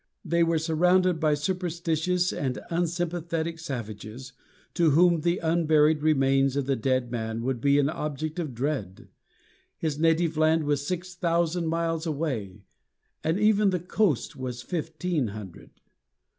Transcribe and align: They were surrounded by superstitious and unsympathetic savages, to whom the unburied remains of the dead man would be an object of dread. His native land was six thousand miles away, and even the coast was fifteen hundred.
They 0.25 0.41
were 0.41 0.57
surrounded 0.57 1.19
by 1.19 1.35
superstitious 1.35 2.33
and 2.33 2.57
unsympathetic 2.71 3.59
savages, 3.59 4.33
to 4.73 4.89
whom 4.89 5.21
the 5.21 5.37
unburied 5.37 6.01
remains 6.01 6.55
of 6.55 6.65
the 6.65 6.75
dead 6.75 7.11
man 7.11 7.43
would 7.43 7.61
be 7.61 7.77
an 7.77 7.87
object 7.87 8.39
of 8.39 8.55
dread. 8.55 9.09
His 9.77 9.99
native 9.99 10.37
land 10.37 10.63
was 10.63 10.87
six 10.87 11.13
thousand 11.13 11.67
miles 11.67 12.07
away, 12.07 12.63
and 13.23 13.39
even 13.39 13.69
the 13.69 13.79
coast 13.79 14.35
was 14.35 14.63
fifteen 14.63 15.27
hundred. 15.27 15.69